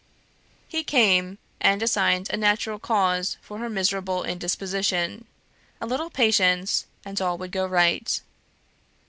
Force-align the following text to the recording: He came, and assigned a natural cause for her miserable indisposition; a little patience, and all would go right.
He 0.67 0.83
came, 0.83 1.37
and 1.59 1.83
assigned 1.83 2.31
a 2.31 2.35
natural 2.35 2.79
cause 2.79 3.37
for 3.39 3.59
her 3.59 3.69
miserable 3.69 4.23
indisposition; 4.23 5.25
a 5.79 5.85
little 5.85 6.09
patience, 6.09 6.87
and 7.05 7.21
all 7.21 7.37
would 7.37 7.51
go 7.51 7.67
right. 7.67 8.19